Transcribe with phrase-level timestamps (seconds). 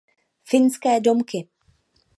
[0.49, 1.39] Finské domky.